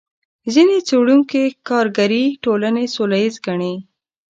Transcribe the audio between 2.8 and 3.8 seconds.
سوله ییزې ګڼي.